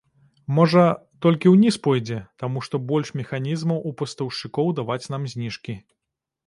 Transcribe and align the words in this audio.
Можа, 0.59 0.85
толькі 1.25 1.51
ўніз 1.55 1.75
пойдзе, 1.87 2.17
таму 2.45 2.65
што 2.69 2.75
больш 2.93 3.07
механізмаў 3.21 3.77
у 3.91 3.93
пастаўшчыкоў 4.01 4.77
даваць 4.83 5.03
нам 5.15 5.31
зніжкі. 5.37 5.73